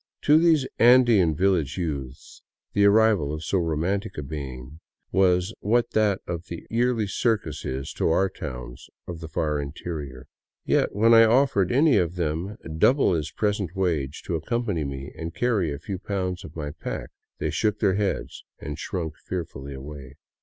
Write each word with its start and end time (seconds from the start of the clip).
To 0.23 0.39
these 0.39 0.67
Andean 0.79 1.35
village 1.35 1.77
youths 1.77 2.41
the 2.73 2.85
arrival 2.85 3.31
of 3.31 3.43
so 3.43 3.59
romantic 3.59 4.17
a 4.17 4.23
being 4.23 4.79
was 5.11 5.53
what 5.59 5.91
that 5.91 6.21
of 6.27 6.47
the 6.47 6.65
yearly 6.71 7.05
circus 7.05 7.63
is 7.65 7.93
to 7.93 8.09
our 8.09 8.27
towns 8.27 8.89
of 9.07 9.19
the 9.19 9.27
far 9.27 9.61
interior. 9.61 10.25
Yet 10.65 10.95
when 10.95 11.13
I 11.13 11.25
offered 11.25 11.71
any 11.71 11.97
of 11.97 12.15
them 12.15 12.57
double 12.79 13.13
his 13.13 13.29
present 13.29 13.75
wage 13.75 14.23
to 14.23 14.33
accompany 14.35 14.85
me 14.85 15.13
and 15.15 15.35
carry 15.35 15.71
a 15.71 15.77
few 15.77 15.99
pounds 15.99 16.43
of 16.43 16.55
my 16.55 16.71
pack, 16.71 17.11
they 17.37 17.51
shook 17.51 17.77
their 17.77 17.93
heads 17.93 18.43
and 18.57 18.79
shrunk 18.79 19.13
fearfully 19.17 19.75
away. 19.75 20.15